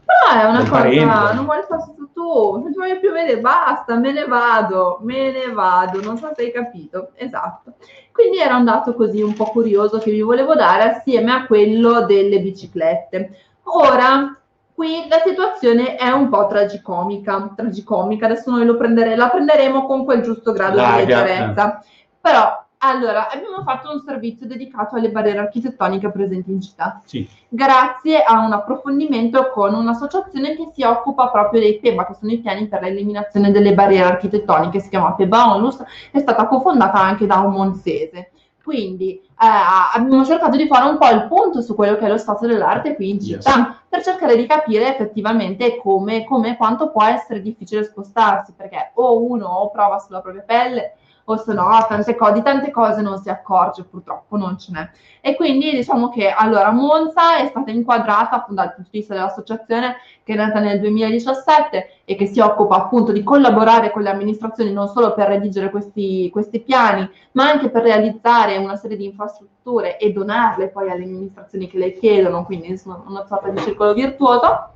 [0.04, 1.34] Però è una cosa, parente.
[1.34, 5.52] non vuoi farsi tu, non ti voglio più vedere, basta, me ne vado, me ne
[5.52, 7.74] vado, non so se hai capito, esatto.
[8.12, 12.06] Quindi era un dato così un po' curioso che vi volevo dare assieme a quello
[12.06, 13.36] delle biciclette.
[13.64, 14.38] Ora,
[14.72, 20.04] qui la situazione è un po' tragicomica, tragicomica, adesso noi lo prendere- la prenderemo con
[20.04, 21.84] quel giusto grado Larga, di leggerezza.
[22.20, 27.28] Però, allora, abbiamo fatto un servizio dedicato alle barriere architettoniche presenti in città Sì.
[27.48, 32.38] grazie a un approfondimento con un'associazione che si occupa proprio dei PEBA, che sono i
[32.38, 37.38] piani per l'eliminazione delle barriere architettoniche, si chiama PEBA Onlus, è stata cofondata anche da
[37.38, 38.30] un monzese.
[38.62, 39.46] Quindi eh,
[39.94, 42.94] abbiamo cercato di fare un po' il punto su quello che è lo stato dell'arte
[42.94, 43.44] qui in Yes.
[43.44, 49.22] città, per cercare di capire effettivamente come, e quanto può essere difficile spostarsi, perché o
[49.22, 50.94] uno o prova sulla propria pelle
[51.24, 54.88] o se no tante co- di tante cose non si accorge, purtroppo non ce n'è.
[55.20, 59.96] E quindi diciamo che allora Monza è stata inquadrata appunto dal punto di vista dell'associazione
[60.22, 64.72] che è nata nel 2017 e che si occupa appunto di collaborare con le amministrazioni
[64.72, 69.98] non solo per redigere questi, questi piani, ma anche per realizzare una serie di infrastrutture
[69.98, 74.72] e donarle poi alle amministrazioni che le chiedono, quindi insomma una sorta di circolo virtuoso.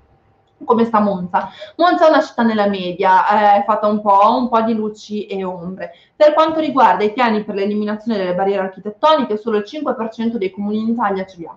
[0.64, 1.48] Come sta Monza?
[1.76, 5.26] Monza è una città nella media, eh, è fatta un po', un po' di luci
[5.26, 5.92] e ombre.
[6.16, 10.80] Per quanto riguarda i piani per l'eliminazione delle barriere architettoniche, solo il 5% dei comuni
[10.80, 11.56] in Italia ce li ha.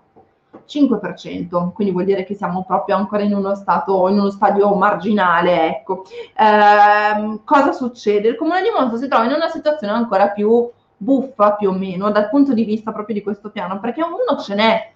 [0.68, 5.68] 5%, quindi vuol dire che siamo proprio ancora in uno stato, in uno stadio marginale,
[5.68, 6.06] ecco.
[6.38, 8.30] Ehm, cosa succede?
[8.30, 12.12] Il comune di Monza si trova in una situazione ancora più buffa, più o meno,
[12.12, 14.91] dal punto di vista proprio di questo piano, perché uno ce n'è,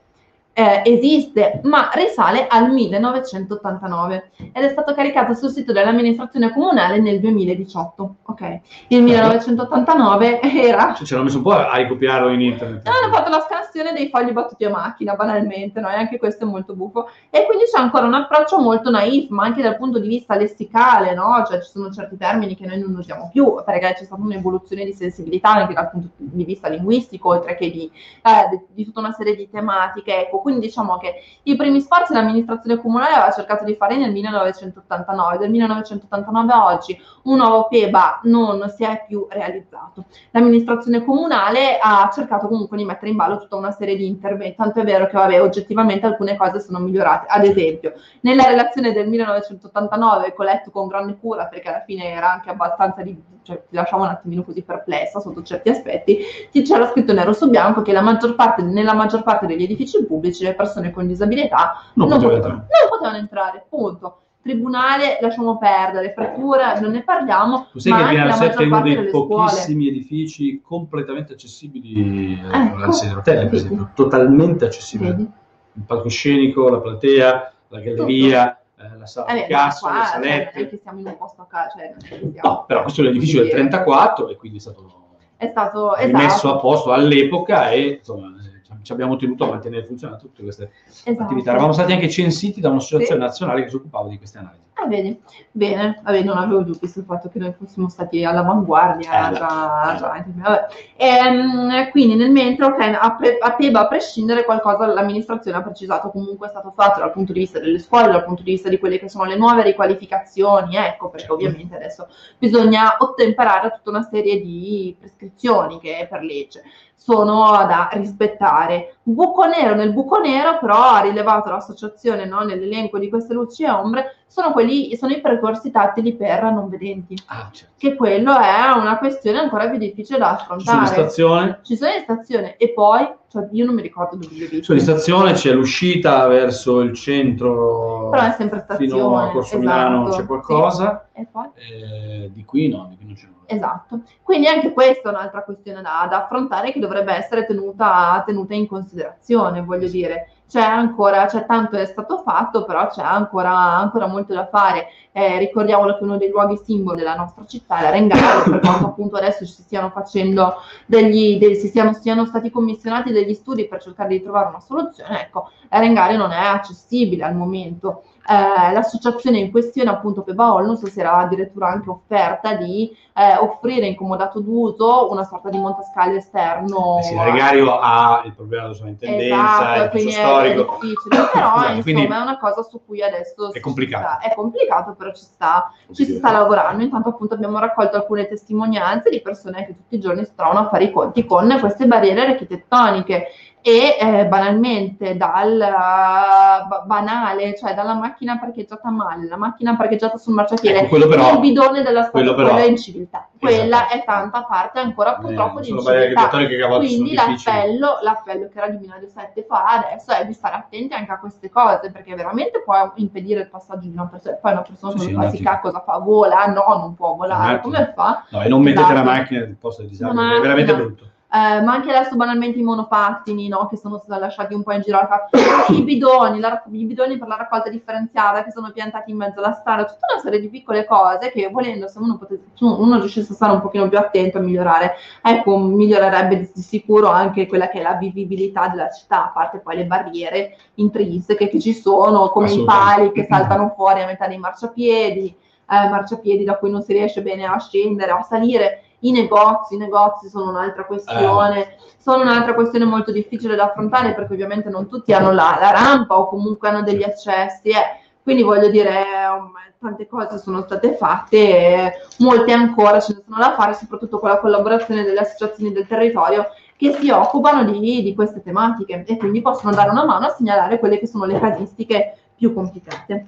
[0.58, 7.20] eh, esiste, ma risale al 1989 ed è stato caricato sul sito dell'amministrazione comunale nel
[7.20, 8.16] 2018.
[8.24, 12.88] Ok, il 1989 era Cioè, ci hanno messo un po' a ricopiarlo in internet.
[12.88, 15.90] No, hanno fatto la scansione dei fogli battuti a macchina, banalmente, no?
[15.90, 17.10] E anche questo è molto buffo.
[17.30, 21.14] E quindi c'è ancora un approccio molto naif, ma anche dal punto di vista lessicale,
[21.14, 21.44] no?
[21.46, 24.94] Cioè ci sono certi termini che noi non usiamo più, perché c'è stata un'evoluzione di
[24.94, 27.92] sensibilità anche dal punto di vista linguistico, oltre che di,
[28.24, 30.22] eh, di, di tutta una serie di tematiche.
[30.22, 35.40] Ecco, quindi diciamo che i primi sforzi l'amministrazione comunale aveva cercato di fare nel 1989.
[35.40, 42.10] Dal 1989 a oggi un nuovo PEBA non si è più realizzato l'amministrazione comunale ha
[42.14, 45.14] cercato comunque di mettere in ballo tutta una serie di interventi, tanto è vero che
[45.14, 47.26] vabbè, oggettivamente alcune cose sono migliorate.
[47.28, 52.12] Ad esempio, nella relazione del 1989, che ho letto con grande cura perché alla fine
[52.12, 56.18] era anche abbastanza di, cioè ti lasciava un attimino così perplessa sotto certi aspetti,
[56.52, 60.04] ti c'era scritto nero su bianco che la maggior parte, nella maggior parte degli edifici
[60.04, 62.80] pubblici le persone con disabilità Non non, poteva potevano, entrare.
[62.82, 64.20] non potevano entrare, punto.
[64.46, 68.64] Tribunale lasciamo perdere, frattura non ne parliamo, Tu sai ma che anche Via la 7
[68.64, 69.28] è uno dei delle scuole.
[69.28, 72.76] pochissimi edifici completamente accessibili eh, Ecco.
[72.76, 75.10] alla sede hotel, per esempio, totalmente accessibile.
[75.12, 75.32] Vedi?
[75.74, 78.60] Il palcoscenico, la platea, la galleria,
[79.06, 80.70] la sala ma cassa, qua, le cioè, salette.
[80.70, 84.30] che siamo in un posto a caso, cioè, No, però questo è l'edificio del 34
[84.30, 85.04] e quindi è stato
[85.38, 89.86] è stato rimesso esatto, a posto all'epoca e insomma eh, ci abbiamo tenuto a mantenere
[89.86, 91.24] funzionate tutte queste esatto.
[91.24, 91.52] attività.
[91.52, 93.26] Eravamo stati anche censiti da un'associazione Sì.
[93.28, 94.64] nazionale che si occupava di queste analisi.
[94.78, 95.18] Ah, vedi,
[95.52, 100.26] bene, vabbè, non avevo dubbi sul fatto che noi fossimo stati all'avanguardia, Eh, già, già,
[100.36, 100.68] vabbè.
[100.98, 106.10] Ehm, quindi nel mentre, ok, a, pre- a Peba, a prescindere, qualcosa l'amministrazione ha precisato,
[106.10, 108.78] comunque è stato fatto dal punto di vista delle scuole, dal punto di vista di
[108.78, 111.34] quelle che sono le nuove riqualificazioni, ecco, perché Certo.
[111.34, 112.08] ovviamente adesso
[112.38, 116.64] bisogna ottemperare a tutta una serie di prescrizioni che per legge
[116.98, 118.96] sono da rispettare.
[119.04, 123.70] Buco nero nel buco nero, però ha rilevato l'associazione no, nell'elenco di queste luci e
[123.70, 127.74] ombre, sono, quelli, sono i percorsi tattili per non vedenti, Ah, certo.
[127.78, 130.88] che quello è una questione ancora più difficile da Ci sono in affrontare.
[130.88, 134.62] stazione, Ci sono in stazione e poi, cioè, io non mi ricordo dove visti.
[134.64, 138.92] Sono in stazione, c'è l'uscita verso il centro, Però è sempre stazione.
[138.92, 140.18] fino a Corso Milano esatto.
[140.22, 141.22] c'è qualcosa, Sì.
[141.22, 141.46] E poi?
[141.56, 143.34] eh, di qui no, di qui non c'è nulla.
[143.48, 148.54] Esatto, quindi anche questa è un'altra questione da, da affrontare che dovrebbe essere tenuta, tenuta
[148.56, 150.30] in considerazione, voglio dire.
[150.48, 154.88] C'è ancora, c'è tanto è stato fatto, però c'è ancora, ancora molto da fare.
[155.12, 159.16] Eh, ricordiamolo che uno dei luoghi simbolo della nostra città è l'Arengario, per quanto appunto
[159.16, 160.56] adesso ci stiano facendo
[160.86, 165.22] degli, dei, si siano, siano stati commissionati degli studi per cercare di trovare una soluzione,
[165.22, 168.04] ecco, l'Arengario non è accessibile al momento.
[168.28, 173.86] Eh, l'associazione in questione, appunto Peba Olnus, si era addirittura anche offerta di eh, offrire
[173.86, 176.98] in comodato d'uso una sorta di montascale esterno.
[177.02, 180.78] Sì, Gregario ha il problema della sua intendenza, Esatto, il suo è, è storico.
[180.82, 184.04] difficile, però Esatto, insomma quindi è una cosa su cui adesso è complicato.
[184.08, 186.82] sta- è complicato, però ci sta, ci si sta lavorando.
[186.82, 190.70] Intanto appunto abbiamo raccolto alcune testimonianze di persone che tutti i giorni si trovano a
[190.70, 193.28] fare i conti con queste barriere architettoniche
[193.68, 200.18] e eh, banalmente dal uh, ba- banale, cioè dalla macchina parcheggiata male, la macchina parcheggiata
[200.18, 203.28] sul marciapiede, Ecco, quello però- il bidone della quello spazzatura però- è inciviltà.
[203.40, 203.94] Quella Esatto.
[203.96, 206.30] è tanta parte ancora purtroppo Eh, di inciviltà.
[206.78, 211.18] Quindi l'appello, l'appello che Radio Binario 7 fa adesso è di stare attenti anche a
[211.18, 214.36] queste cose, perché veramente può impedire il passaggio di una persona.
[214.36, 215.98] Poi una persona Sì, come sì, fa cosa fa?
[215.98, 216.46] Vola?
[216.46, 217.62] No, non può volare.
[217.62, 218.26] Come fa?
[218.30, 219.10] No, e non mettete la Esatto.
[219.10, 221.06] macchina nel posto del disabile, è veramente brutto.
[221.36, 223.68] Eh, ma anche adesso banalmente i monopattini, no?
[223.68, 225.00] Che sono stati lasciati un po' in giro.
[225.68, 229.52] I bidoni, la i bidoni per la raccolta differenziata che sono piantati in mezzo alla
[229.52, 233.34] strada, tutta una serie di piccole cose che volendo, se uno, potesse, se uno riuscisse
[233.34, 237.80] a stare un pochino più attento a migliorare, ecco, migliorerebbe di, sicuro anche quella che
[237.80, 242.50] è la vivibilità della città, a parte poi le barriere intrinseche che ci sono, come
[242.50, 246.94] i pali che saltano fuori a metà dei marciapiedi, eh, marciapiedi da cui non si
[246.94, 248.84] riesce bene a scendere, a salire.
[249.00, 254.34] I negozi, i negozi sono un'altra questione, sono un'altra questione molto difficile da affrontare perché
[254.34, 257.70] ovviamente non tutti hanno la, la rampa o comunque hanno degli accessi.
[257.70, 258.00] eh.
[258.24, 259.04] Quindi voglio dire,
[259.38, 264.18] um, tante cose sono state fatte, e molte ancora ce ne sono da fare, soprattutto
[264.18, 269.18] con la collaborazione delle associazioni del territorio che si occupano di, di queste tematiche e
[269.18, 273.28] quindi possono dare una mano a segnalare quelle che sono le casistiche più complicate.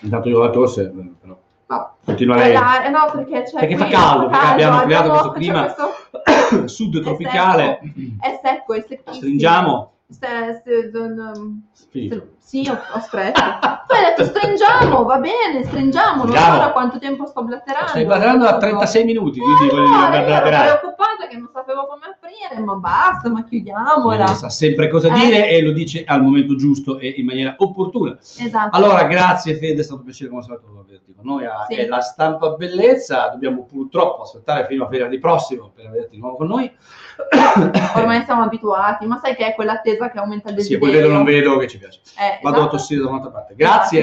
[0.00, 1.36] Intanto io la tosse, eh, però
[1.66, 1.94] No.
[2.04, 5.62] continua Eh, là, eh, no, perché, c'è Perché fa caldo, perché abbiamo creato questo clima
[5.72, 7.80] questo- Sud tropicale.
[8.20, 9.14] è secco, è secchissimo.
[9.14, 9.92] Stringiamo.
[11.72, 13.40] Se- sì, ho, ho stretto.
[13.40, 16.24] Tu hai detto stringiamo, va bene, stringiamo.
[16.24, 16.58] Non so Stringiamo.
[16.58, 17.88] da quanto tempo sto blatterando.
[17.88, 21.50] Stai parlando da 36 minuti, quindi voglio dire, Allora, per io ero preoccupata che non
[21.52, 24.24] sapevo come aprire, ma basta, ma chiudiamola.
[24.24, 25.18] Lei sa sempre cosa Eh.
[25.18, 28.16] dire e lo dice al momento giusto e in maniera opportuna.
[28.20, 28.76] Esatto.
[28.76, 31.44] Allora, grazie Fede, è stato un piacere come solito averti con noi.
[31.46, 31.74] a- Sì.
[31.76, 36.36] È la stampa bellezza, dobbiamo purtroppo aspettare fino a venerdì prossimo per averti di nuovo
[36.36, 36.70] con noi.
[37.96, 40.86] Ormai siamo abituati, ma sai che è quell'attesa che aumenta il Sì, desiderio.
[40.86, 42.00] poi vedo non vedo che ci piace.
[42.18, 42.76] Eh, Vado a esatto.
[42.76, 43.54] tossire da un'altra parte.
[43.54, 44.02] Grazie,